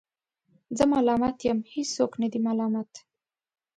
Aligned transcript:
زه 0.77 0.83
ملامت 0.93 1.37
یم، 1.47 1.59
هیڅوک 1.73 2.11
نه 2.21 2.27
دی 2.31 2.39
ملامت 2.47 2.91